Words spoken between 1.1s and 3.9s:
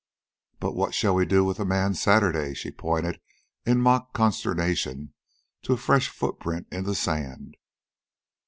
we do with Man Saturday!" She pointed in